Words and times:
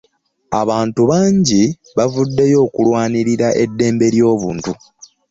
Abantu 0.61 1.01
bangi 1.11 1.61
bavuddeyo 1.97 2.57
okulwanirira 2.67 3.47
eddembe 3.63 4.07
ly'obuntu 4.15 4.71